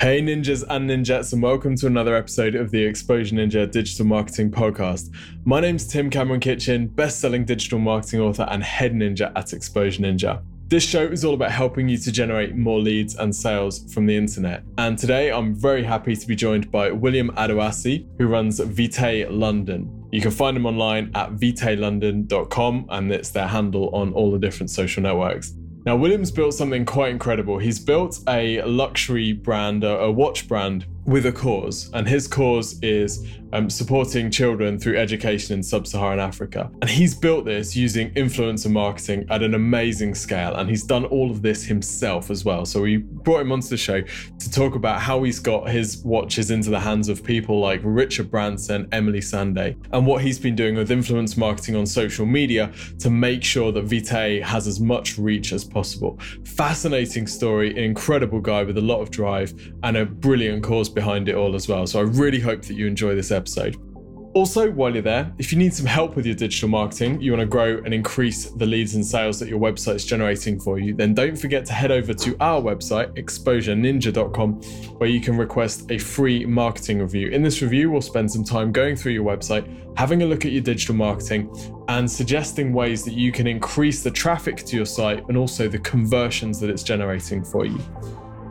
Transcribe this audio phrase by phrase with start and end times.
[0.00, 4.50] Hey, ninjas and ninjets, and welcome to another episode of the Exposure Ninja Digital Marketing
[4.50, 5.14] Podcast.
[5.44, 10.02] My name's Tim Cameron Kitchen, best selling digital marketing author and head ninja at Exposure
[10.02, 10.42] Ninja.
[10.66, 14.16] This show is all about helping you to generate more leads and sales from the
[14.16, 14.64] internet.
[14.78, 20.08] And today I'm very happy to be joined by William Adewusi, who runs Vitae London.
[20.10, 24.70] You can find him online at vitaelondon.com, and it's their handle on all the different
[24.70, 25.54] social networks.
[25.86, 27.58] Now, Williams built something quite incredible.
[27.58, 33.26] He's built a luxury brand, a, watch brand with a cause, and his cause is
[33.52, 36.70] um, supporting children through education in sub Saharan Africa.
[36.80, 41.30] And he's built this using influencer marketing at an amazing scale, and he's done all
[41.30, 42.64] of this himself as well.
[42.64, 46.50] So we brought him onto the show to talk about how he's got his watches
[46.50, 50.74] into the hands of people like Richard Branson, Emily Sandé, and what he's been doing
[50.74, 55.52] with influence marketing on social media to make sure that Vitae has as much reach
[55.52, 56.18] as possible.
[56.44, 61.28] Fascinating story, an incredible guy with a lot of drive, and a brilliant cause behind
[61.28, 61.86] it all as well.
[61.86, 63.76] So I really hope that you enjoy this episode.
[64.34, 67.40] Also, while you're there, if you need some help with your digital marketing, you want
[67.40, 70.92] to grow and increase the leads and sales that your website is generating for you,
[70.92, 74.54] then don't forget to head over to our website, exposureninja.com,
[74.98, 77.28] where you can request a free marketing review.
[77.28, 80.50] In this review, we'll spend some time going through your website, having a look at
[80.50, 81.48] your digital marketing,
[81.86, 85.78] and suggesting ways that you can increase the traffic to your site and also the
[85.78, 87.78] conversions that it's generating for you.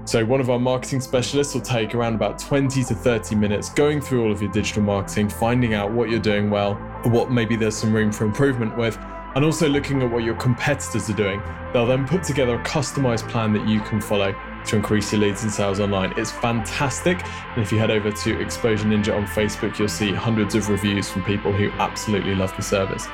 [0.05, 4.01] So, one of our marketing specialists will take around about 20 to 30 minutes going
[4.01, 7.75] through all of your digital marketing, finding out what you're doing well, what maybe there's
[7.75, 8.97] some room for improvement with,
[9.35, 11.41] and also looking at what your competitors are doing.
[11.71, 15.43] They'll then put together a customized plan that you can follow to increase your leads
[15.43, 16.13] and sales online.
[16.17, 17.25] It's fantastic.
[17.53, 21.09] And if you head over to Exposure Ninja on Facebook, you'll see hundreds of reviews
[21.09, 23.07] from people who absolutely love the service.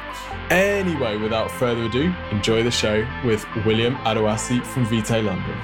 [0.49, 5.57] Anyway, without further ado, enjoy the show with William Adewusi from Vitae London.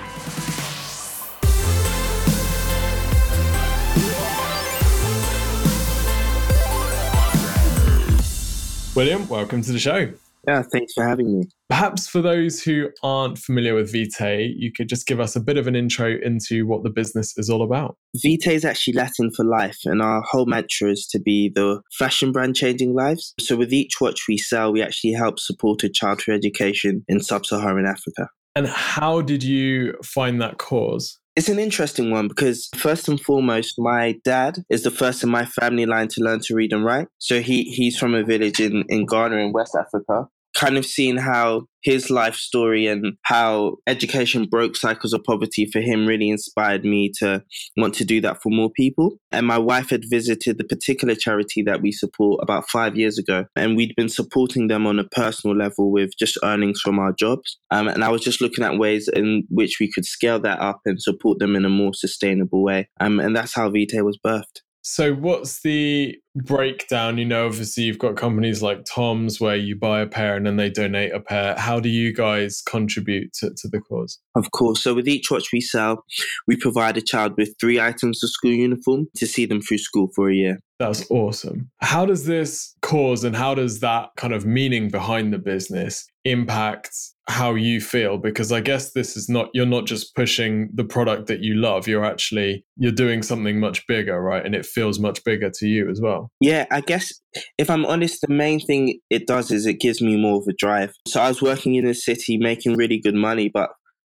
[8.95, 10.09] William, welcome to the show.
[10.47, 11.47] Yeah, thanks for having me.
[11.67, 15.57] Perhaps for those who aren't familiar with Vitae, you could just give us a bit
[15.57, 17.97] of an intro into what the business is all about.
[18.15, 22.31] Vitae is actually Latin for life, and our whole mantra is to be the fashion
[22.31, 23.33] brand changing lives.
[23.39, 27.19] So, with each watch we sell, we actually help support a child childhood education in
[27.19, 28.29] sub Saharan Africa.
[28.55, 31.19] And how did you find that cause?
[31.35, 35.45] It's an interesting one because first and foremost, my dad is the first in my
[35.45, 37.09] family line to learn to read and write.
[37.17, 41.17] So he he's from a village in, in Ghana in West Africa kind of seeing
[41.17, 46.83] how his life story and how education broke cycles of poverty for him really inspired
[46.83, 47.43] me to
[47.77, 49.17] want to do that for more people.
[49.31, 53.45] And my wife had visited the particular charity that we support about five years ago,
[53.55, 57.59] and we'd been supporting them on a personal level with just earnings from our jobs.
[57.69, 60.79] Um, and I was just looking at ways in which we could scale that up
[60.85, 62.89] and support them in a more sustainable way.
[62.99, 64.61] Um, and that's how Vitae was birthed.
[64.87, 67.17] So, what's the breakdown?
[67.17, 70.57] You know, obviously, you've got companies like Tom's where you buy a pair and then
[70.57, 71.55] they donate a pair.
[71.57, 74.19] How do you guys contribute to, to the cause?
[74.35, 74.83] Of course.
[74.83, 76.05] So, with each watch we sell,
[76.45, 80.09] we provide a child with three items of school uniform to see them through school
[80.13, 80.59] for a year.
[80.77, 81.71] That's awesome.
[81.81, 86.95] How does this cause and how does that kind of meaning behind the business impact
[87.27, 91.25] how you feel because i guess this is not you're not just pushing the product
[91.25, 94.45] that you love you're actually you're doing something much bigger right?
[94.45, 96.31] And it feels much bigger to you as well.
[96.39, 97.11] Yeah i guess
[97.57, 100.53] if i'm honest the main thing it does is it gives me more of a
[100.53, 100.93] drive.
[101.07, 103.71] So i was working in a city making really good money but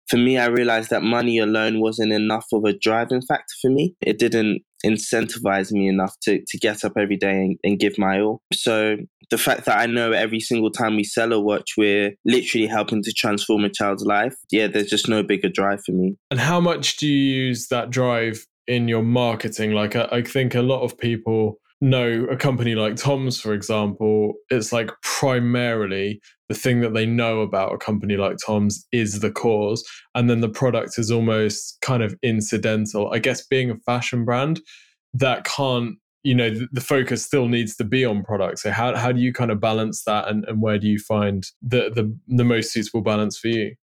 [0.09, 3.95] for me, I realized that money alone wasn't enough of a driving factor for me.
[4.01, 8.21] It didn't incentivize me enough to, to get up every day and, and give my
[8.21, 8.43] all.
[8.53, 8.97] So
[9.31, 13.03] the fact that I know every single time we sell a watch, we're literally helping
[13.03, 14.35] to transform a child's life.
[14.51, 16.17] Yeah, there's just no bigger drive for me.
[16.31, 19.73] And how much do you use that drive in your marketing?
[19.73, 24.35] Like, I, I think a lot of people know a company like Tom's, for example,
[24.51, 29.31] it's like primarily the thing that they know about a company like Tom's is the
[29.31, 29.85] cause.
[30.15, 33.13] And then the product is almost kind of incidental.
[33.13, 34.61] I guess being a fashion brand,
[35.15, 38.59] that can't, you know, the, the focus still needs to be on product.
[38.59, 41.45] So how, how do you kind of balance that and, and where do you find
[41.63, 43.75] the, the, the most suitable balance for you?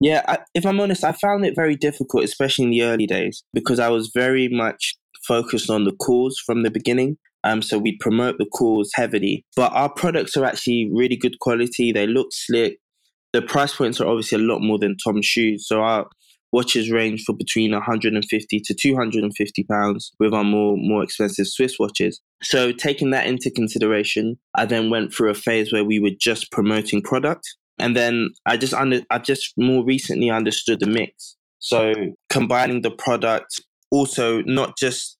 [0.00, 3.44] Yeah, I, if I'm honest, I found it very difficult, especially in the early days,
[3.52, 4.96] because I was very much
[5.26, 7.18] focused on the cause from the beginning.
[7.44, 9.44] Um, so we promote the cause heavily.
[9.56, 11.92] But our products are actually really good quality.
[11.92, 12.78] They look slick.
[13.32, 15.66] The price points are obviously a lot more than Tom's shoes.
[15.66, 16.06] So our
[16.52, 22.20] watches range for between 150 to 250 pounds with our more more expensive Swiss watches.
[22.42, 26.52] So taking that into consideration, I then went through a phase where we were just
[26.52, 27.56] promoting product.
[27.78, 31.36] And then I just under I just more recently understood the mix.
[31.58, 31.94] So
[32.28, 33.60] combining the product
[33.92, 35.18] also not just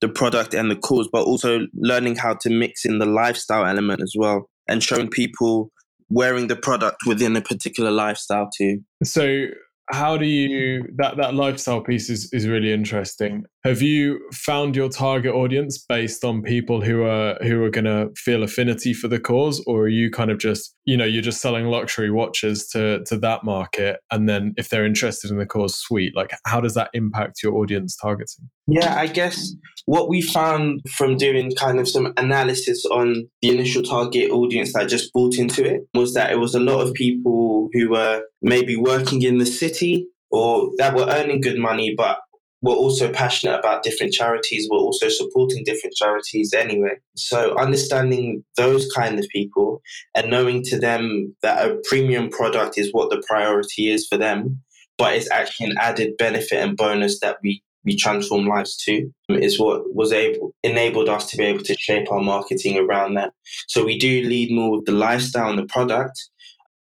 [0.00, 4.02] the product and the cause, but also learning how to mix in the lifestyle element
[4.02, 5.72] as well and showing people
[6.10, 8.80] wearing the product within a particular lifestyle too.
[9.02, 9.46] So
[9.90, 14.88] how do you that that lifestyle piece is is really interesting have you found your
[14.88, 19.20] target audience based on people who are who are going to feel affinity for the
[19.20, 19.62] cause?
[19.66, 23.18] Or are you kind of just you know you're just selling luxury watches to to
[23.18, 26.16] that market and then if they're interested in the cause sweet.
[26.16, 28.48] Like how does that impact your audience targeting?
[28.66, 29.52] Yeah i guess
[29.86, 34.88] what we found from doing kind of some analysis on the initial target audience that
[34.88, 38.76] just bought into it was that it was a lot of people who were maybe
[38.76, 42.18] working in the city or that were earning good money, but
[42.62, 46.96] were also passionate about different charities, We're also supporting different charities anyway.
[47.16, 49.80] So understanding those kind of people
[50.14, 54.60] and knowing to them that a premium product is what the priority is for them,
[54.98, 59.58] but it's actually an added benefit and bonus that we we transform lives to is
[59.58, 63.32] what was able enabled us to be able to shape our marketing around that.
[63.68, 66.28] So we do lead more with the lifestyle and the product.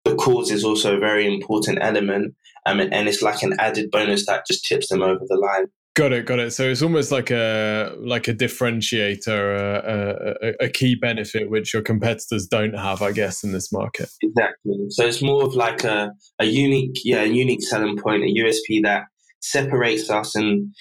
[0.05, 2.33] The cause is also a very important element,
[2.65, 5.65] um, and it's like an added bonus that just tips them over the line.
[5.95, 6.53] Got it, got it.
[6.53, 11.81] So it's almost like a like a differentiator, a, a, a, key benefit which your
[11.81, 14.07] competitors don't have, I guess, in this market.
[14.21, 14.77] Exactly.
[14.89, 18.81] So it's more of like a, a unique, yeah, a unique selling point, a USP
[18.83, 19.03] that
[19.41, 20.73] separates us and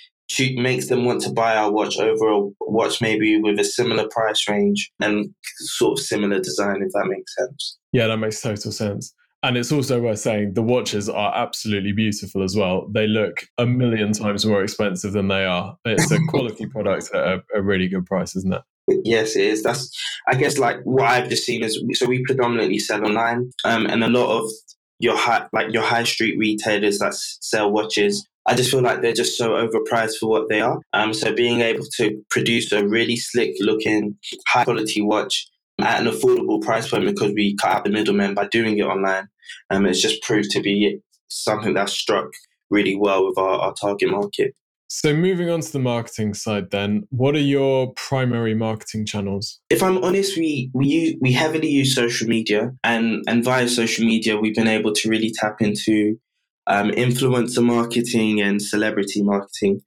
[0.57, 4.49] makes them want to buy our watch over a watch maybe with a similar price
[4.49, 7.79] range and sort of similar design, if that makes sense.
[7.93, 9.15] Yeah, that makes total sense.
[9.43, 12.89] And it's also worth saying the watches are absolutely beautiful as well.
[12.91, 15.77] They look a million times more expensive than they are.
[15.85, 18.63] It's a quality product at a, a, really good price, isn't it?
[19.05, 19.63] Yes, it is.
[19.63, 19.91] That's,
[20.27, 24.03] I guess, like what I've just seen is so we predominantly sell online, um, and
[24.03, 24.51] a lot of
[24.99, 29.13] your high, like your high street retailers that sell watches I just feel like they're
[29.13, 30.81] just so overpriced for what they are.
[30.95, 35.47] Um, so being able to produce a really slick looking, high quality watch
[35.81, 39.29] at an affordable price point because we cut out the middleman by doing it online,
[39.71, 40.99] um, it's just proved to be
[41.29, 42.29] something that struck
[42.71, 44.55] really well with our, our target market.
[44.91, 49.61] So moving on to the marketing side then, what are your primary marketing channels?
[49.69, 54.07] If I'm honest, we we use, we heavily use social media and and via social
[54.07, 56.19] media we've been able to really tap into
[56.67, 59.83] um, influencer marketing and celebrity marketing.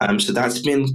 [0.00, 0.86] Um, so that's been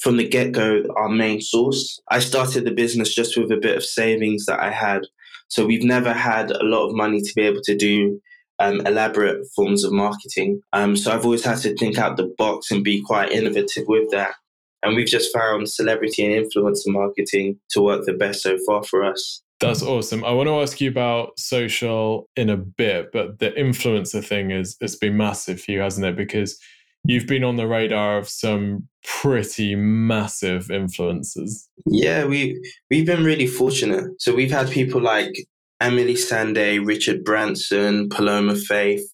[0.00, 2.00] from the get go our main source.
[2.10, 5.02] I started the business just with a bit of savings that I had.
[5.48, 8.20] So we've never had a lot of money to be able to do
[8.58, 10.60] um, elaborate forms of marketing.
[10.72, 14.10] Um, so I've always had to think out the box and be quite innovative with
[14.10, 14.34] that.
[14.82, 19.04] And we've just found celebrity and influencer marketing to work the best so far for
[19.04, 19.42] us.
[19.58, 20.22] That's awesome.
[20.22, 24.76] I want to ask you about social in a bit, but the influencer thing is
[24.80, 26.14] it's been massive for you, hasn't it?
[26.14, 26.60] Because
[27.06, 31.66] you've been on the radar of some pretty massive influencers.
[31.86, 32.60] Yeah, we
[32.90, 34.20] we've been really fortunate.
[34.20, 35.32] So we've had people like
[35.80, 39.08] Emily Sandé, Richard Branson, Paloma Faith.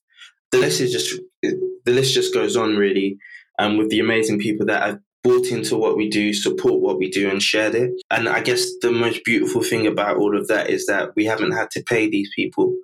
[0.50, 3.18] The list is just the list just goes on really,
[3.58, 6.98] and um, with the amazing people that have bought into what we do, support what
[6.98, 7.90] we do, and shared it.
[8.10, 11.52] And I guess the most beautiful thing about all of that is that we haven't
[11.52, 12.74] had to pay these people.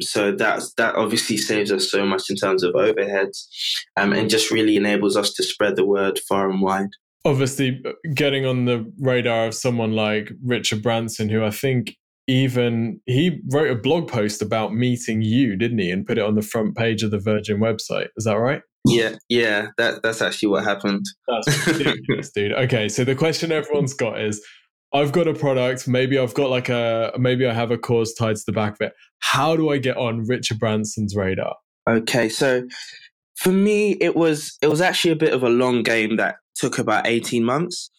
[0.00, 3.46] So that's that obviously saves us so much in terms of overheads,
[3.96, 6.90] um, and just really enables us to spread the word far and wide.
[7.24, 7.82] Obviously,
[8.14, 13.70] getting on the radar of someone like Richard Branson, who I think even he wrote
[13.70, 17.02] a blog post about meeting you, didn't he, and put it on the front page
[17.02, 18.06] of the Virgin website.
[18.16, 18.62] Is that right?
[18.86, 21.04] Yeah, yeah, that that's actually what happened.
[21.28, 22.52] That's ridiculous, dude.
[22.52, 24.44] Okay, so the question everyone's got is
[24.92, 28.36] I've got a product, maybe I've got like a maybe I have a cause tied
[28.36, 28.92] to the back of it.
[29.20, 31.56] How do I get on Richard Branson's radar?
[31.88, 32.66] Okay, so
[33.36, 36.78] for me it was it was actually a bit of a long game that took
[36.78, 37.90] about 18 months.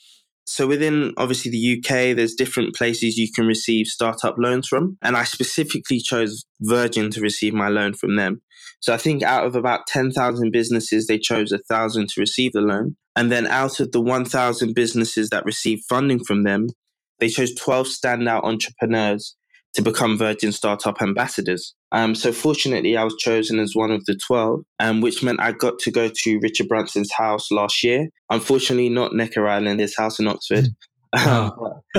[0.46, 4.98] So within obviously the UK, there's different places you can receive startup loans from.
[5.02, 8.42] And I specifically chose Virgin to receive my loan from them.
[8.82, 12.62] So I think out of about 10,000 businesses, they chose a thousand to receive the
[12.62, 12.98] loan.
[13.16, 16.68] And then out of the 1,000 businesses that received funding from them,
[17.20, 19.36] they chose 12 standout entrepreneurs
[19.76, 21.76] to become Virgin Startup ambassadors.
[21.92, 25.52] Um, so fortunately, I was chosen as one of the 12, um, which meant I
[25.52, 28.08] got to go to Richard Branson's house last year.
[28.30, 30.66] Unfortunately, not Necker Island, his house in Oxford.
[31.14, 31.52] Um,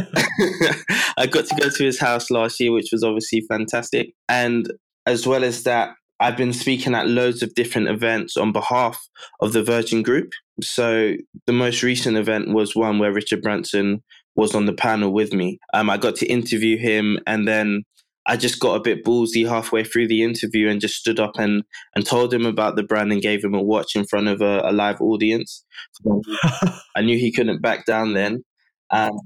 [1.19, 4.15] I got to go to his house last year, which was obviously fantastic.
[4.27, 4.73] And
[5.05, 5.91] as well as that,
[6.23, 8.97] I've been speaking at loads of different events on behalf
[9.41, 10.31] of the Virgin Group.
[10.63, 11.15] So
[11.47, 14.05] the most recent event was one where Richard Branson
[14.37, 15.59] was on the panel with me.
[15.75, 17.83] Um, I got to interview him, and then
[18.25, 21.65] I just got a bit ballsy halfway through the interview and just stood up and,
[21.97, 24.61] and told him about the brand and gave him a watch in front of a,
[24.65, 25.65] a live audience.
[26.97, 28.45] I knew he couldn't back down then.
[28.93, 29.19] Um,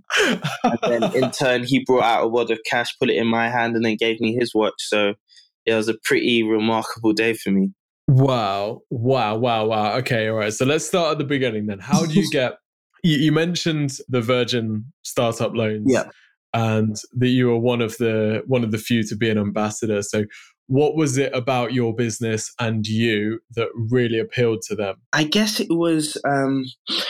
[0.65, 3.50] and then in turn, he brought out a wad of cash, put it in my
[3.50, 4.75] hand, and then gave me his watch.
[4.79, 5.15] So
[5.66, 7.73] it was a pretty remarkable day for me.
[8.08, 8.82] Wow.
[8.90, 9.37] Wow.
[9.37, 9.66] Wow.
[9.66, 9.96] Wow.
[9.99, 10.28] Okay.
[10.28, 10.52] All right.
[10.52, 11.80] So let's start at the beginning then.
[11.80, 12.54] How do you get,
[13.02, 15.87] you, you mentioned the Virgin startup loans.
[15.87, 16.08] Yeah
[16.56, 20.00] and that you were one of the one of the few to be an ambassador.
[20.00, 20.25] So
[20.68, 24.96] what was it about your business and you that really appealed to them?
[25.12, 26.64] I guess it was um,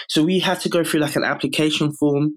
[0.09, 2.35] so we had to go through like an application form.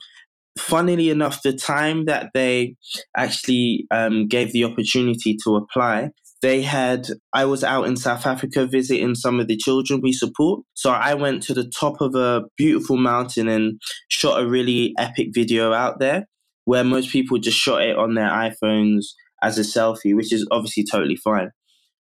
[0.57, 2.75] Funnily enough, the time that they
[3.15, 6.09] actually um, gave the opportunity to apply,
[6.41, 10.61] they had i was out in south africa visiting some of the children we support
[10.73, 13.77] so i went to the top of a beautiful mountain and
[14.07, 16.25] shot a really epic video out there
[16.69, 19.05] where most people just shot it on their iPhones
[19.41, 21.49] as a selfie, which is obviously totally fine.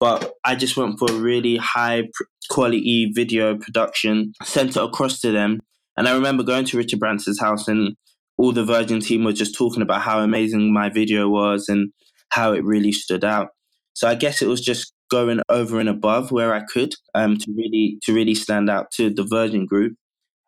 [0.00, 2.08] But I just went for a really high
[2.50, 5.60] quality video production, sent it across to them.
[5.96, 7.96] And I remember going to Richard Branson's house and
[8.38, 11.92] all the Virgin team were just talking about how amazing my video was and
[12.30, 13.48] how it really stood out.
[13.94, 17.52] So I guess it was just going over and above where I could um, to
[17.56, 19.94] really to really stand out to the Virgin group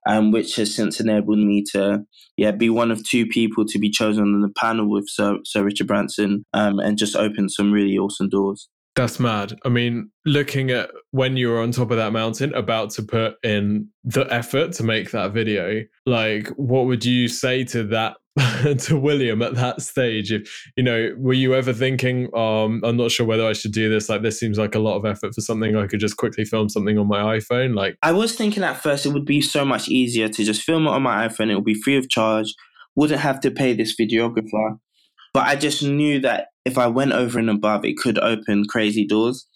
[0.06, 2.04] um, which has since enabled me to
[2.36, 5.64] yeah be one of two people to be chosen on the panel with Sir, Sir
[5.64, 8.68] Richard Branson um, and just open some really awesome doors.
[8.96, 9.56] That's mad.
[9.64, 13.34] I mean, looking at when you were on top of that mountain, about to put
[13.44, 18.16] in the effort to make that video, like, what would you say to that
[18.80, 20.32] to William at that stage?
[20.32, 23.88] If you know, were you ever thinking, um, I'm not sure whether I should do
[23.88, 24.08] this.
[24.08, 26.68] Like, this seems like a lot of effort for something I could just quickly film
[26.68, 27.76] something on my iPhone.
[27.76, 30.86] Like, I was thinking at first it would be so much easier to just film
[30.86, 31.50] it on my iPhone.
[31.50, 32.52] It would be free of charge.
[32.96, 34.78] Wouldn't have to pay this videographer.
[35.32, 39.06] But I just knew that if I went over and above, it could open crazy
[39.06, 39.46] doors.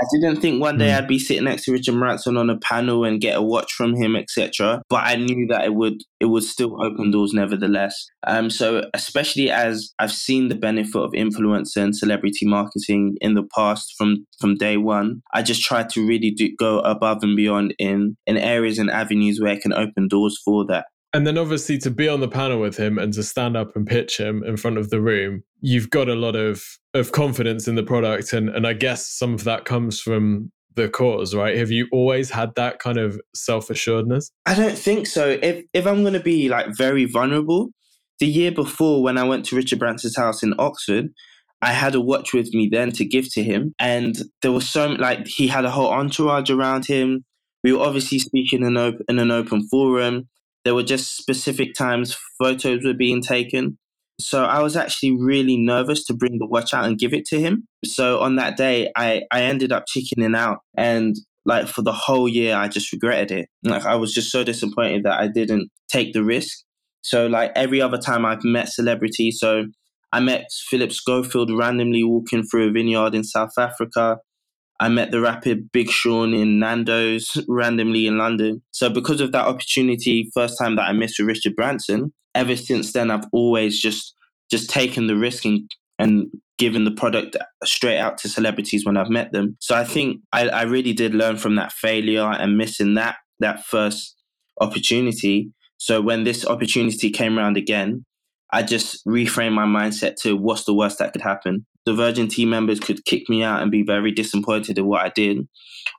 [0.00, 0.98] I didn't think one day mm.
[0.98, 3.94] I'd be sitting next to Richard Branson on a panel and get a watch from
[3.94, 4.82] him, etc.
[4.88, 8.06] But I knew that it would it would still open doors nevertheless.
[8.26, 13.44] Um, so especially as I've seen the benefit of influencer and celebrity marketing in the
[13.54, 17.74] past from from day one, I just tried to really do, go above and beyond
[17.78, 20.86] in in areas and avenues where I can open doors for that.
[21.14, 23.86] And then obviously to be on the panel with him and to stand up and
[23.86, 27.76] pitch him in front of the room, you've got a lot of of confidence in
[27.76, 31.56] the product and and I guess some of that comes from the cause, right?
[31.56, 34.32] Have you always had that kind of self-assuredness?
[34.44, 35.38] I don't think so.
[35.40, 37.70] If if I'm going to be like very vulnerable,
[38.18, 41.10] the year before when I went to Richard Branson's house in Oxford,
[41.62, 44.88] I had a watch with me then to give to him, and there was so
[44.88, 47.24] like he had a whole entourage around him.
[47.62, 50.28] We were obviously speaking in, op- in an open forum.
[50.64, 53.78] There were just specific times photos were being taken.
[54.20, 57.40] So I was actually really nervous to bring the watch out and give it to
[57.40, 57.66] him.
[57.84, 60.58] So on that day, I, I ended up chickening out.
[60.76, 63.48] And like for the whole year, I just regretted it.
[63.62, 66.58] Like I was just so disappointed that I didn't take the risk.
[67.02, 69.66] So like every other time I've met celebrities, so
[70.12, 74.18] I met Philip Schofield randomly walking through a vineyard in South Africa.
[74.80, 78.62] I met the rapper Big Sean in Nando's randomly in London.
[78.72, 82.92] So because of that opportunity, first time that I missed with Richard Branson, ever since
[82.92, 84.14] then I've always just
[84.50, 86.26] just taken the risk and, and
[86.58, 89.56] given the product straight out to celebrities when I've met them.
[89.60, 93.64] So I think I, I really did learn from that failure and missing that that
[93.64, 94.16] first
[94.60, 95.50] opportunity.
[95.78, 98.04] So when this opportunity came around again,
[98.52, 102.50] I just reframed my mindset to what's the worst that could happen the Virgin team
[102.50, 105.46] members could kick me out and be very disappointed in what I did,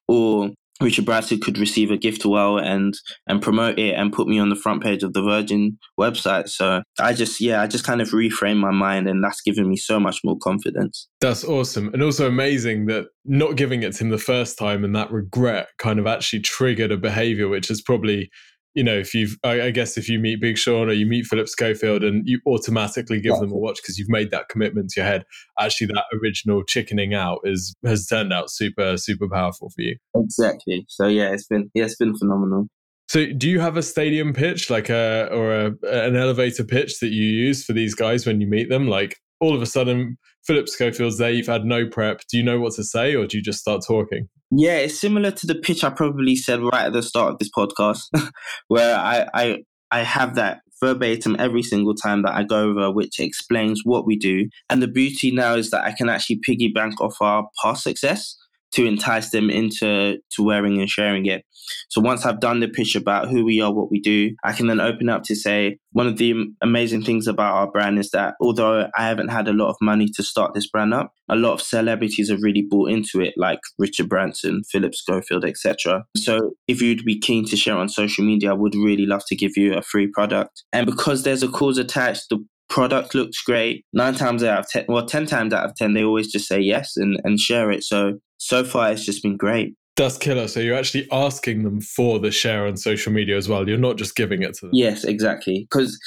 [0.07, 0.51] or
[0.81, 2.93] Richard Branson could receive a gift well and
[3.27, 6.49] and promote it and put me on the front page of the Virgin website.
[6.49, 9.77] So I just yeah, I just kind of reframe my mind and that's given me
[9.77, 11.07] so much more confidence.
[11.21, 11.93] That's awesome.
[11.93, 15.67] And also amazing that not giving it to him the first time and that regret
[15.77, 18.29] kind of actually triggered a behavior which is probably
[18.75, 21.25] you know, if you've, I, I, guess if you meet Big Sean or you meet
[21.25, 23.39] Philip Schofield and you automatically give yeah.
[23.39, 25.23] them a watch because you've made that commitment to your head,
[25.57, 29.95] actually that original chickening out is has turned out super, super powerful for you.
[30.15, 30.85] Exactly.
[30.89, 32.67] So yeah, it's been yeah, it's been phenomenal.
[33.07, 37.09] So do you have a stadium pitch, like a or a, an elevator pitch that
[37.09, 38.87] you use for these guys when you meet them?
[38.87, 42.21] Like all of a sudden, Philip Schofield's there, you've had no prep.
[42.29, 44.27] Do you know what to say, or do you just start talking?
[44.51, 47.49] Yeah, it's similar to the pitch I probably said right at the start of this
[47.55, 48.01] podcast,
[48.67, 49.57] where I, I
[49.91, 54.17] I have that verbatim every single time that I go over, which explains what we
[54.17, 54.47] do.
[54.69, 58.35] And the beauty now is that I can actually piggyback off our past success
[58.75, 61.43] to entice them into to wearing and sharing it.
[61.89, 64.67] So once I've done the pitch about who we are, what we do, I can
[64.67, 68.35] then open up to say one of the amazing things about our brand is that
[68.41, 71.53] although I haven't had a lot of money to start this brand up, a lot
[71.53, 76.03] of celebrities have really bought into it, like Richard Branson, Philip Schofield, etc.
[76.17, 79.35] So if you'd be keen to share on social media, I would really love to
[79.35, 80.63] give you a free product.
[80.73, 83.85] And because there's a cause attached, the product looks great.
[83.93, 86.59] Nine times out of ten, well, ten times out of ten, they always just say
[86.59, 87.83] yes and, and share it.
[87.83, 89.75] So so far, it's just been great.
[89.95, 90.47] That's killer.
[90.47, 93.67] So you're actually asking them for the share on social media as well.
[93.67, 94.71] You're not just giving it to them.
[94.73, 95.67] Yes, exactly.
[95.69, 95.97] Because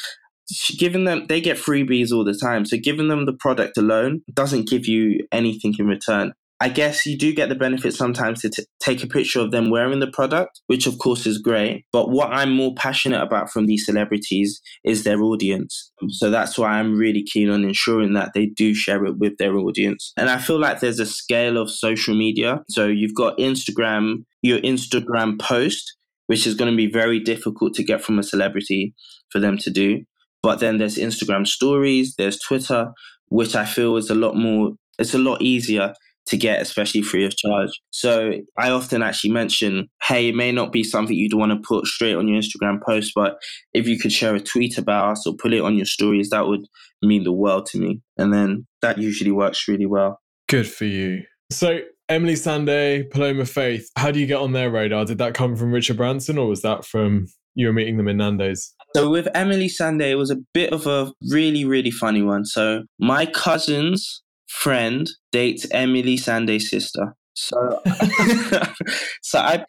[0.78, 2.66] giving them, they get freebies all the time.
[2.66, 6.34] So giving them the product alone doesn't give you anything in return.
[6.60, 9.70] I guess you do get the benefit sometimes to t- take a picture of them
[9.70, 11.84] wearing the product, which of course is great.
[11.92, 15.92] But what I'm more passionate about from these celebrities is their audience.
[16.08, 19.56] So that's why I'm really keen on ensuring that they do share it with their
[19.56, 20.12] audience.
[20.16, 22.60] And I feel like there's a scale of social media.
[22.70, 25.96] So you've got Instagram, your Instagram post,
[26.26, 28.94] which is going to be very difficult to get from a celebrity
[29.30, 30.00] for them to do.
[30.42, 32.88] But then there's Instagram stories, there's Twitter,
[33.28, 35.94] which I feel is a lot more, it's a lot easier
[36.28, 37.70] to get, especially free of charge.
[37.90, 41.87] So I often actually mention, hey, it may not be something you'd want to put
[41.87, 43.38] straight on your Instagram post, but
[43.73, 46.47] if you could share a tweet about us or put it on your stories, that
[46.47, 46.66] would
[47.02, 48.00] mean the world to me.
[48.16, 50.20] And then that usually works really well.
[50.49, 51.23] Good for you.
[51.50, 55.04] So Emily Sandé, Paloma Faith, how do you get on their radar?
[55.04, 58.18] Did that come from Richard Branson or was that from you were meeting them in
[58.18, 58.75] Nando's?
[58.94, 62.44] So with Emily Sandé, it was a bit of a really, really funny one.
[62.44, 67.14] So my cousins friend dates Emily Sandé's sister.
[67.34, 67.80] So,
[69.22, 69.64] so I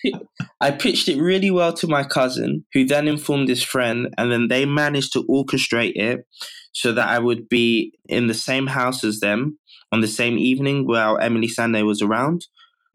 [0.60, 4.48] I pitched it really well to my cousin, who then informed his friend, and then
[4.48, 6.26] they managed to orchestrate it
[6.74, 9.60] so that I would be in the same house as them
[9.92, 12.48] on the same evening while Emily Sandé was around.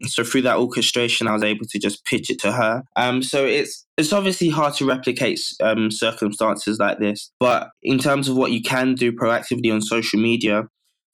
[0.03, 2.83] So through that orchestration, I was able to just pitch it to her.
[2.97, 8.27] Um, so it's it's obviously hard to replicate um, circumstances like this, but in terms
[8.27, 10.63] of what you can do proactively on social media,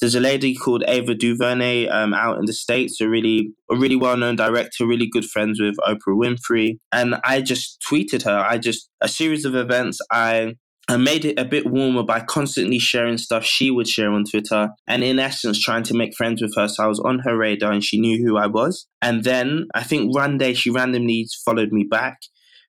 [0.02, 3.96] there's a lady called Ava DuVernay um, out in the states, a really a really
[3.96, 8.38] well known director, really good friends with Oprah Winfrey, and I just tweeted her.
[8.38, 10.00] I just a series of events.
[10.12, 10.56] I
[10.88, 14.70] I made it a bit warmer by constantly sharing stuff she would share on Twitter
[14.88, 16.68] and, in essence, trying to make friends with her.
[16.68, 18.88] So I was on her radar and she knew who I was.
[19.02, 22.18] And then I think one day she randomly followed me back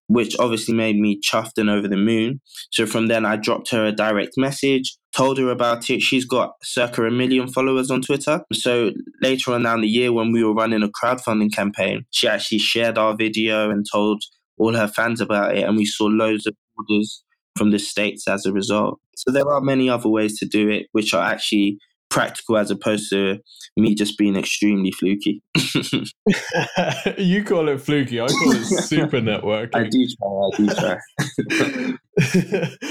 [0.08, 2.40] which obviously made me chuffed and over the moon.
[2.70, 6.02] So from then, I dropped her a direct message, told her about it.
[6.02, 8.42] She's got circa a million followers on Twitter.
[8.52, 8.90] So
[9.22, 12.98] later on down the year, when we were running a crowdfunding campaign, she actually shared
[12.98, 14.22] our video and told
[14.58, 15.64] all her fans about it.
[15.64, 17.22] And we saw loads of orders
[17.56, 19.00] from the States as a result.
[19.16, 21.78] So there are many other ways to do it, which are actually
[22.12, 23.38] practical as opposed to
[23.76, 25.42] me just being extremely fluky.
[27.16, 28.20] you call it fluky.
[28.20, 29.74] I call it super networking.
[29.74, 30.38] I do try.
[30.46, 31.98] I do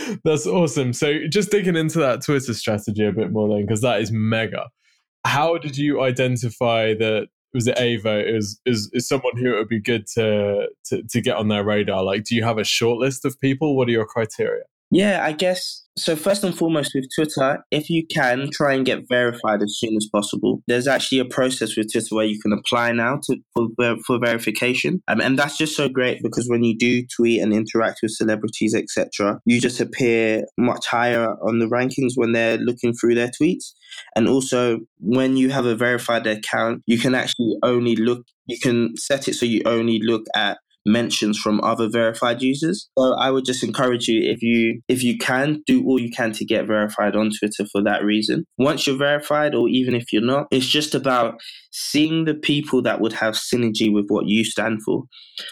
[0.08, 0.18] try.
[0.26, 0.94] That's awesome.
[0.94, 4.70] So just digging into that Twitter strategy a bit more then, because that is mega.
[5.24, 9.68] How did you identify that was it Ava is is is someone who it would
[9.68, 12.04] be good to, to to get on their radar?
[12.04, 13.78] Like, do you have a short list of people?
[13.78, 14.64] What are your criteria?
[14.90, 16.16] Yeah, I guess so.
[16.16, 20.08] First and foremost, with Twitter, if you can try and get verified as soon as
[20.12, 23.68] possible, there's actually a process with Twitter where you can apply now to for,
[24.06, 28.00] for verification, um, and that's just so great because when you do tweet and interact
[28.02, 33.16] with celebrities, etc., you just appear much higher on the rankings when they're looking through
[33.16, 33.74] their tweets,
[34.16, 38.26] and also when you have a verified account, you can actually only look.
[38.48, 42.90] You can set it so you only look at mentions from other verified users.
[42.98, 46.32] So I would just encourage you if you if you can do all you can
[46.34, 48.46] to get verified on Twitter for that reason.
[48.58, 51.40] Once you're verified or even if you're not, it's just about
[51.72, 55.04] seeing the people that would have synergy with what you stand for.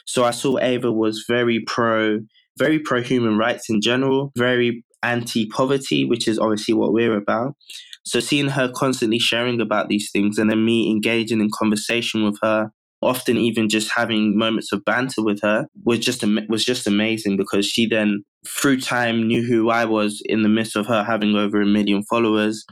[0.06, 2.20] So I saw Ava was very pro
[2.58, 7.56] very pro human rights in general, very anti poverty, which is obviously what we're about.
[8.04, 12.38] So seeing her constantly sharing about these things and then me engaging in conversation with
[12.42, 17.38] her often even just having moments of banter with her was just was just amazing
[17.38, 21.36] because she then through time knew who I was in the midst of her having
[21.36, 22.66] over a million followers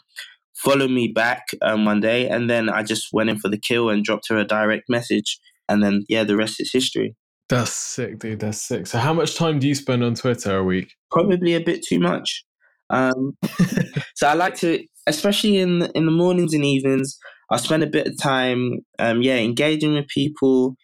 [0.56, 3.90] followed me back um, one day and then I just went in for the kill
[3.90, 7.16] and dropped her a direct message and then yeah the rest is history.
[7.50, 8.88] That's sick dude that's sick.
[8.88, 10.94] So how much time do you spend on Twitter a week?
[11.12, 12.44] Probably a bit too much.
[12.90, 13.38] Um,
[14.16, 17.18] so I like to especially in in the mornings and evenings
[17.52, 20.76] I spend a bit of time, um, yeah, engaging with people,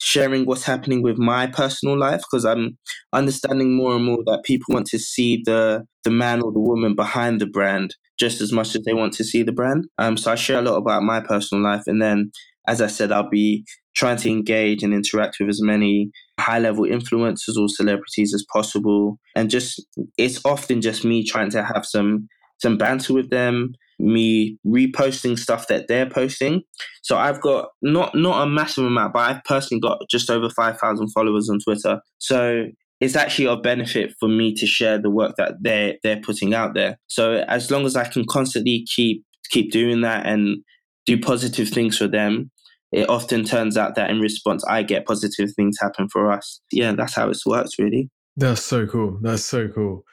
[0.00, 2.78] sharing what's happening with my personal life because I'm
[3.12, 6.94] understanding more and more that people want to see the the man or the woman
[6.94, 9.84] behind the brand just as much as they want to see the brand.
[9.98, 12.32] Um, so I share a lot about my personal life, and then
[12.66, 13.64] as I said, I'll be
[13.96, 19.18] trying to engage and interact with as many high level influencers or celebrities as possible.
[19.34, 19.84] And just,
[20.16, 22.28] it's often just me trying to have some,
[22.62, 26.62] some banter with them, me reposting stuff that they're posting.
[27.02, 31.08] So I've got not, not a massive amount, but I've personally got just over 5,000
[31.08, 32.00] followers on Twitter.
[32.18, 32.64] So
[33.00, 36.74] it's actually a benefit for me to share the work that they're, they're putting out
[36.74, 36.98] there.
[37.06, 40.58] So as long as I can constantly keep, keep doing that and
[41.06, 42.50] do positive things for them,
[42.92, 46.60] it often turns out that in response, I get positive things happen for us.
[46.72, 48.10] Yeah, that's how it works, really.
[48.36, 49.18] That's so cool.
[49.22, 50.04] That's so cool.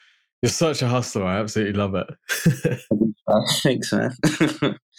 [0.42, 1.26] You're such a hustler.
[1.26, 2.08] I absolutely love it.
[3.64, 4.16] Thanks, man.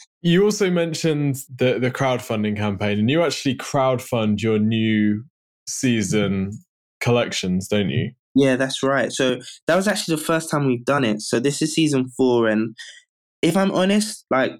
[0.22, 5.24] you also mentioned the the crowdfunding campaign, and you actually crowdfund your new
[5.68, 6.50] season
[7.00, 8.10] collections, don't you?
[8.34, 9.12] Yeah, that's right.
[9.12, 11.22] So that was actually the first time we've done it.
[11.22, 12.76] So this is season four, and
[13.42, 14.52] if I'm honest, like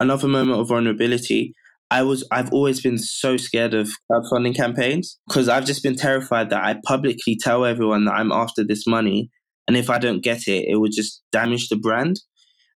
[0.00, 1.54] another moment of vulnerability,
[1.90, 6.50] I was I've always been so scared of crowdfunding campaigns because I've just been terrified
[6.50, 9.30] that I publicly tell everyone that I'm after this money,
[9.66, 12.20] and if I don't get it, it would just damage the brand.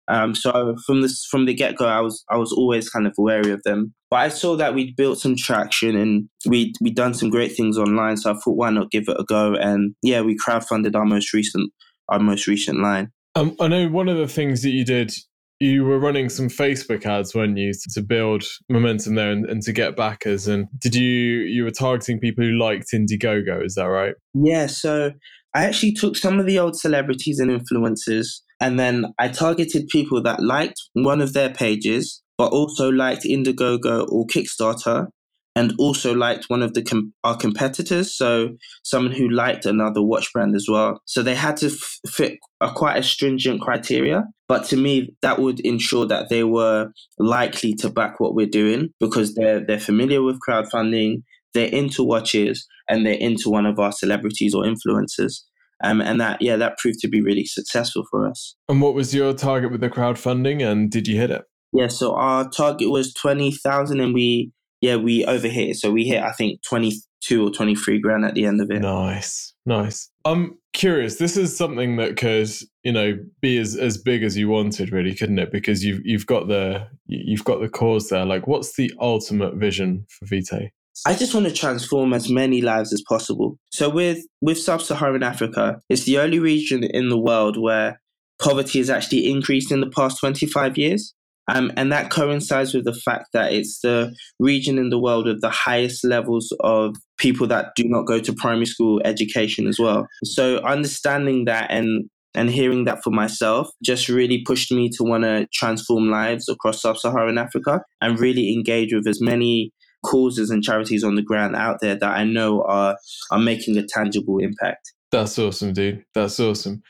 [0.09, 3.14] Um, so from this from the get go, I was I was always kind of
[3.16, 3.94] wary of them.
[4.11, 7.79] But I saw that we'd built some traction and we we'd done some great things
[7.79, 8.16] online.
[8.16, 9.55] So I thought, why not give it a go?
[9.55, 11.70] And yeah, we crowdfunded our most recent
[12.09, 13.12] our most recent line.
[13.37, 15.12] Um, I know one of the things that you did
[15.61, 19.72] you were running some Facebook ads, weren't you, to build momentum there and, and, to
[19.72, 20.48] get backers?
[20.48, 23.64] And did you you were targeting people who liked Indiegogo?
[23.64, 24.14] Is that right?
[24.33, 24.66] Yeah.
[24.66, 25.12] So
[25.54, 30.22] I actually took some of the old celebrities and influencers, and then I targeted people
[30.22, 35.08] that liked one of their pages, but also liked Indiegogo or Kickstarter,
[35.56, 38.50] and also liked one of the com- our competitors, so
[38.84, 41.00] someone who liked another watch brand as well.
[41.06, 45.40] So they had to f- fit a quite a stringent criteria, but to me that
[45.40, 50.22] would ensure that they were likely to back what we're doing because they're they're familiar
[50.22, 51.22] with crowdfunding,
[51.54, 55.42] they're into watches, and they're into one of our celebrities or influencers.
[55.82, 58.54] Um, and that yeah that proved to be really successful for us.
[58.68, 61.44] And what was your target with the crowdfunding, and did you hit it?
[61.72, 65.70] Yeah, so our target was twenty thousand, and we yeah, we overhit.
[65.70, 65.76] It.
[65.76, 68.80] So we hit, I think, 22 or 23 grand at the end of it.
[68.80, 69.54] Nice.
[69.66, 70.10] Nice.
[70.24, 71.16] I'm curious.
[71.16, 72.50] This is something that could,
[72.82, 75.52] you know, be as, as big as you wanted, really, couldn't it?
[75.52, 78.24] Because you've you've got the you've got the cause there.
[78.24, 80.70] Like, what's the ultimate vision for Vitae?
[81.06, 83.58] I just want to transform as many lives as possible.
[83.70, 88.00] So with with sub-Saharan Africa, it's the only region in the world where
[88.40, 91.14] poverty has actually increased in the past 25 years.
[91.48, 95.40] Um, and that coincides with the fact that it's the region in the world with
[95.40, 100.06] the highest levels of people that do not go to primary school education as well.
[100.24, 105.24] So understanding that and and hearing that for myself just really pushed me to want
[105.24, 111.04] to transform lives across sub-Saharan Africa and really engage with as many causes and charities
[111.04, 112.96] on the ground out there that I know are
[113.30, 114.92] are making a tangible impact.
[115.12, 116.04] That's awesome, dude.
[116.14, 116.82] That's awesome.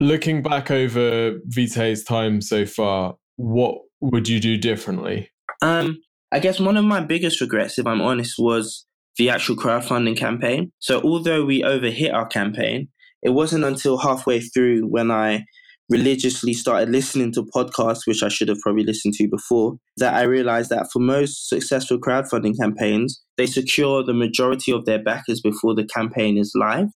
[0.00, 5.30] Looking back over Vitae's time so far, what would you do differently?
[5.60, 5.98] Um,
[6.30, 10.72] I guess one of my biggest regrets, if I'm honest, was the actual crowdfunding campaign.
[10.78, 12.88] So although we overhit our campaign,
[13.22, 15.44] it wasn't until halfway through when I
[15.88, 20.22] religiously started listening to podcasts, which I should have probably listened to before, that I
[20.22, 25.74] realized that for most successful crowdfunding campaigns, they secure the majority of their backers before
[25.74, 26.88] the campaign is live.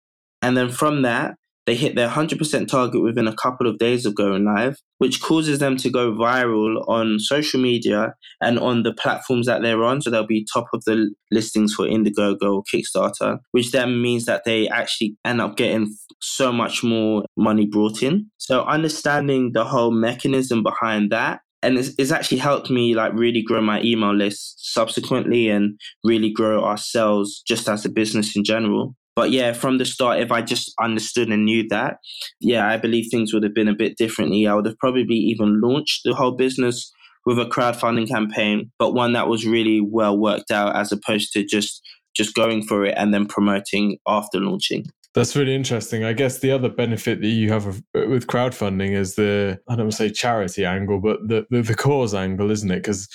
[0.42, 4.16] And then from that, they hit their 100% target within a couple of days of
[4.16, 9.46] going live, which causes them to go viral on social media and on the platforms
[9.46, 10.02] that they're on.
[10.02, 14.42] So they'll be top of the listings for Indiegogo or Kickstarter, which then means that
[14.44, 18.30] they actually end up getting so much more money brought in.
[18.38, 23.40] So understanding the whole mechanism behind that and it's, it's, actually helped me like really
[23.40, 28.42] grow my email list subsequently and really grow our sales just as a business in
[28.42, 31.98] general but yeah, from the start, if I just understood and knew that,
[32.40, 34.46] yeah, I believe things would have been a bit differently.
[34.46, 36.90] I would have probably even launched the whole business
[37.26, 41.44] with a crowdfunding campaign, but one that was really well worked out as opposed to
[41.44, 41.82] just
[42.14, 44.85] just going for it and then promoting after launching.
[45.14, 46.05] That's really interesting.
[46.05, 49.92] I guess the other benefit that you have with crowdfunding is the I don't want
[49.92, 52.77] to say charity angle, but the the, the cause angle, isn't it?
[52.77, 53.09] Because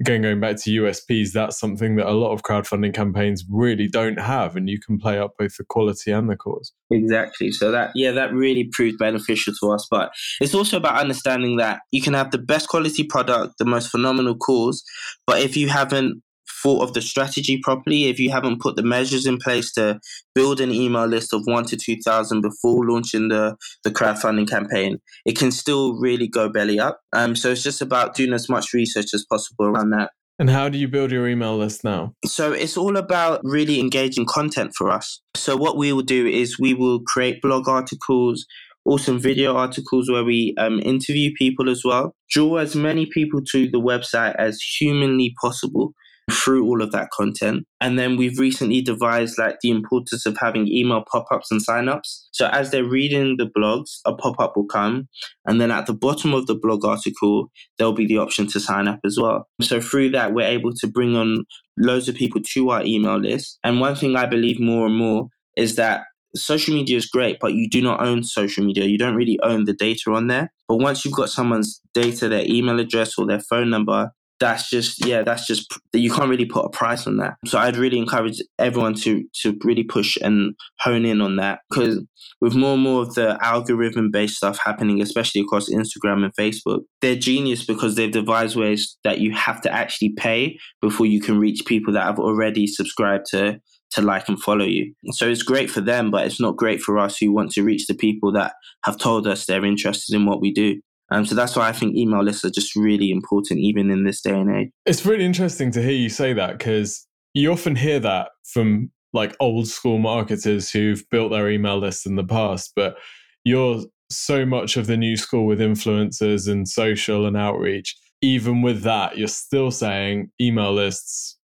[0.00, 4.18] again, going back to USPs, that's something that a lot of crowdfunding campaigns really don't
[4.18, 6.72] have, and you can play up both the quality and the cause.
[6.90, 7.50] Exactly.
[7.50, 9.86] So that yeah, that really proved beneficial to us.
[9.90, 13.90] But it's also about understanding that you can have the best quality product, the most
[13.90, 14.84] phenomenal cause,
[15.26, 16.22] but if you haven't
[16.62, 20.00] thought of the strategy properly, if you haven't put the measures in place to
[20.34, 25.38] build an email list of one to 2,000 before launching the, the crowdfunding campaign, it
[25.38, 27.00] can still really go belly up.
[27.12, 30.10] Um, so it's just about doing as much research as possible around that.
[30.40, 32.14] And how do you build your email list now?
[32.24, 35.20] So it's all about really engaging content for us.
[35.34, 38.46] So what we will do is we will create blog articles,
[38.84, 42.14] awesome video articles where we um, interview people as well.
[42.30, 45.92] Draw as many people to the website as humanly possible
[46.30, 47.64] through all of that content.
[47.80, 52.28] And then we've recently devised like the importance of having email pop-ups and sign-ups.
[52.32, 55.08] So as they're reading the blogs, a pop-up will come.
[55.46, 58.88] And then at the bottom of the blog article, there'll be the option to sign
[58.88, 59.48] up as well.
[59.62, 61.44] So through that, we're able to bring on
[61.78, 63.58] loads of people to our email list.
[63.64, 67.54] And one thing I believe more and more is that social media is great, but
[67.54, 68.84] you do not own social media.
[68.84, 70.52] You don't really own the data on there.
[70.68, 75.04] But once you've got someone's data, their email address or their phone number, that's just
[75.04, 77.34] yeah that's just you can't really put a price on that.
[77.46, 81.60] So i'd really encourage everyone to to really push and hone in on that.
[81.70, 82.04] Because
[82.40, 86.80] with more and more of the algorithm based stuff happening especially across instagram and facebook
[87.00, 91.38] they're genius because they've devised ways that you have to actually pay before you can
[91.38, 94.92] reach people that have already subscribed to to like and follow you.
[95.12, 97.86] So it's great for them but it's not great for us who want to reach
[97.86, 101.56] the people that have told us they're interested in what we do um, so that's
[101.56, 104.70] why I think email lists are just really important, even in this day and age.
[104.84, 109.34] It's really interesting to hear you say that because you often hear that from like
[109.40, 112.96] old school marketers who've built their email lists in the past, but
[113.44, 117.96] you're so much of the new school with influencers and social and outreach.
[118.20, 121.36] Even with that, you're still saying email lists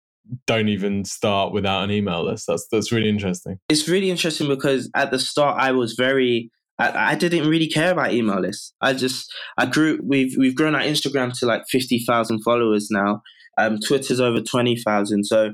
[0.48, 2.46] don't even start without an email list.
[2.48, 3.60] That's that's really interesting.
[3.70, 6.50] It's really interesting because at the start I was very
[6.80, 8.74] I, I didn't really care about email lists.
[8.82, 13.22] I just I grew we've we've grown our Instagram to like fifty thousand followers now.
[13.58, 15.26] Um, Twitter's over twenty thousand.
[15.26, 15.52] So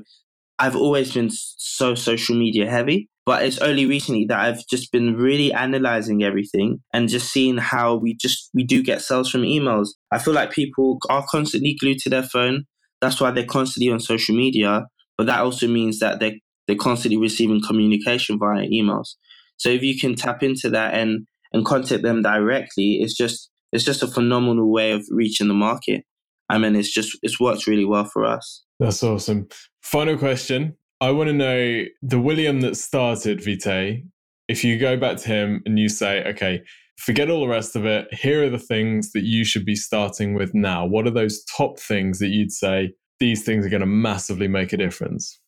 [0.58, 3.08] I've always been so social media heavy.
[3.26, 7.94] But it's only recently that I've just been really analyzing everything and just seeing how
[7.96, 9.90] we just we do get sales from emails.
[10.10, 12.64] I feel like people are constantly glued to their phone.
[13.00, 14.86] That's why they're constantly on social media.
[15.16, 19.10] But that also means that they're they're constantly receiving communication via emails.
[19.60, 23.84] So if you can tap into that and and contact them directly, it's just it's
[23.84, 26.04] just a phenomenal way of reaching the market.
[26.48, 28.64] I mean, it's just it's worked really well for us.
[28.78, 29.48] That's awesome.
[29.82, 30.76] Final question.
[31.02, 34.02] I want to know the William that started Vitae.
[34.48, 36.62] If you go back to him and you say, okay,
[36.96, 38.12] forget all the rest of it.
[38.12, 40.86] Here are the things that you should be starting with now.
[40.86, 44.72] What are those top things that you'd say these things are going to massively make
[44.72, 45.38] a difference?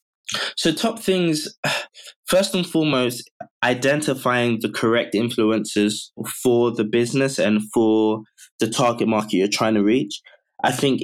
[0.56, 1.48] So, top things,
[2.26, 3.30] first and foremost,
[3.62, 6.10] identifying the correct influencers
[6.42, 8.22] for the business and for
[8.60, 10.20] the target market you're trying to reach.
[10.64, 11.02] I think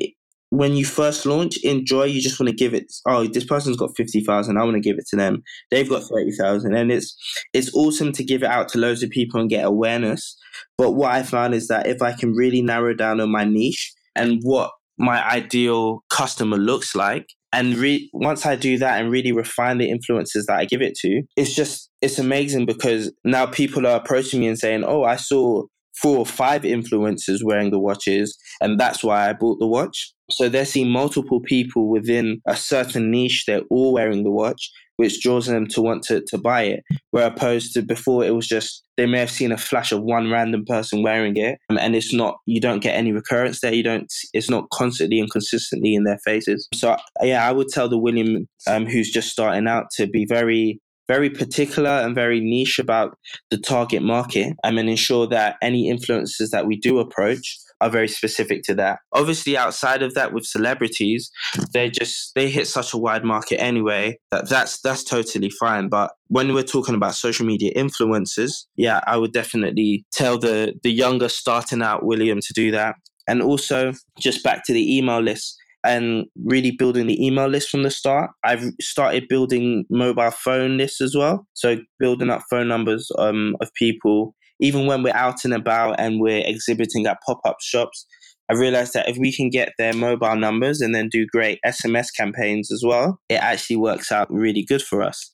[0.51, 3.97] when you first launch, enjoy, you just want to give it, oh, this person's got
[3.97, 5.43] 50,000, I want to give it to them.
[5.71, 6.75] They've got 30,000.
[6.75, 7.15] And it's,
[7.53, 10.37] it's awesome to give it out to loads of people and get awareness.
[10.79, 13.93] But what I found is that if I can really narrow down on my niche
[14.17, 19.33] and what my ideal customer looks like, and re- once I do that and really
[19.33, 23.87] refine the influences that I give it to, it's just it's amazing because now people
[23.87, 25.65] are approaching me and saying, "Oh, I saw
[26.01, 30.49] four or five influencers wearing the watches, and that's why I bought the watch." So
[30.49, 33.45] they're seeing multiple people within a certain niche.
[33.47, 36.85] They're all wearing the watch, which draws them to want to, to buy it.
[37.11, 40.31] Where opposed to before, it was just they may have seen a flash of one
[40.31, 43.73] random person wearing it, um, and it's not you don't get any recurrence there.
[43.73, 44.13] You don't.
[44.33, 46.69] It's not constantly and consistently in their faces.
[46.75, 50.81] So yeah, I would tell the William um, who's just starting out to be very
[51.09, 53.17] very particular and very niche about
[53.51, 58.09] the target market um, and ensure that any influences that we do approach are very
[58.09, 59.01] specific to that.
[59.13, 61.31] Obviously, outside of that, with celebrities,
[61.73, 65.89] they just they hit such a wide market anyway that that's that's totally fine.
[65.89, 70.93] But when we're talking about social media influencers, yeah, I would definitely tell the the
[70.93, 72.97] younger starting out William to do that.
[73.27, 77.83] And also, just back to the email list and really building the email list from
[77.83, 78.31] the start.
[78.45, 81.47] I've started building mobile phone lists as well.
[81.55, 86.21] So building up phone numbers um, of people even when we're out and about and
[86.21, 88.07] we're exhibiting at pop up shops,
[88.51, 92.07] I realized that if we can get their mobile numbers and then do great SMS
[92.17, 95.33] campaigns as well, it actually works out really good for us.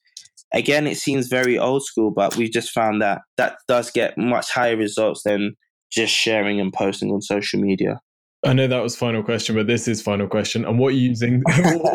[0.53, 4.51] Again, it seems very old school, but we've just found that that does get much
[4.51, 5.55] higher results than
[5.93, 8.01] just sharing and posting on social media.
[8.45, 10.65] I know that was final question, but this is final question.
[10.65, 11.43] And what are you using?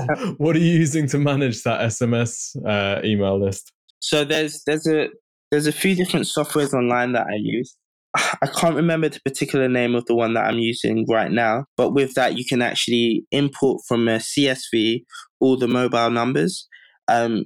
[0.38, 3.72] what are you using to manage that SMS uh, email list?
[4.00, 5.10] So there's there's a
[5.52, 7.76] there's a few different softwares online that I use.
[8.16, 11.94] I can't remember the particular name of the one that I'm using right now, but
[11.94, 15.04] with that, you can actually import from a CSV
[15.40, 16.68] all the mobile numbers.
[17.08, 17.44] Um,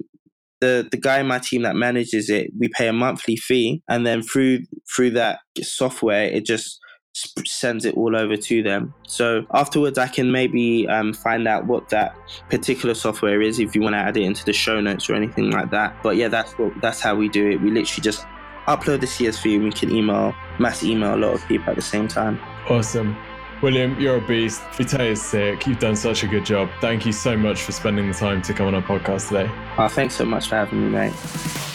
[0.60, 4.06] the the guy in my team that manages it, we pay a monthly fee, and
[4.06, 4.60] then through
[4.94, 6.78] through that software, it just
[7.14, 8.92] sends it all over to them.
[9.06, 12.16] So afterwards, I can maybe um, find out what that
[12.50, 15.50] particular software is if you want to add it into the show notes or anything
[15.50, 15.96] like that.
[16.02, 17.60] But yeah, that's what that's how we do it.
[17.60, 18.26] We literally just
[18.66, 21.82] upload the CSV and we can email mass email a lot of people at the
[21.82, 22.40] same time.
[22.68, 23.16] Awesome.
[23.62, 24.62] William, you're a beast.
[24.72, 25.66] Vitae is sick.
[25.66, 26.68] You've done such a good job.
[26.80, 29.50] Thank you so much for spending the time to come on our podcast today.
[29.78, 31.73] Oh, thanks so much for having me, mate.